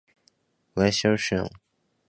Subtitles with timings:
[0.03, 0.07] 여러분안
[0.89, 1.45] 녕하세요